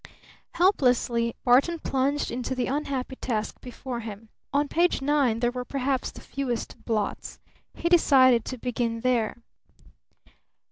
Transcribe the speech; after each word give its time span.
Helplessly 0.55 1.35
Barton 1.43 1.77
plunged 1.77 2.31
into 2.31 2.55
the 2.55 2.65
unhappy 2.65 3.17
task 3.17 3.61
before 3.61 3.99
him. 3.99 4.29
On 4.51 4.67
page 4.67 4.99
nine 4.99 5.41
there 5.41 5.51
were 5.51 5.63
perhaps 5.63 6.09
the 6.09 6.21
fewest 6.21 6.75
blots. 6.85 7.37
He 7.75 7.87
decided 7.87 8.43
to 8.45 8.57
begin 8.57 9.01
there. 9.01 9.43